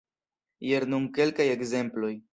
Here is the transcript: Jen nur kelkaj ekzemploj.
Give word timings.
Jen 0.69 0.89
nur 0.95 1.05
kelkaj 1.19 1.49
ekzemploj. 1.53 2.15